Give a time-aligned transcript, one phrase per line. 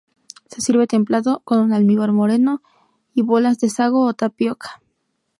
[0.47, 2.63] Se sirve templado con un almíbar moreno
[3.13, 4.81] y bolas de "sago" o tapioca.